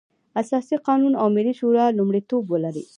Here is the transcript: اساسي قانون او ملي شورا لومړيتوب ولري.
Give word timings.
اساسي 0.41 0.75
قانون 0.87 1.13
او 1.21 1.27
ملي 1.35 1.53
شورا 1.59 1.85
لومړيتوب 1.97 2.43
ولري. 2.53 2.83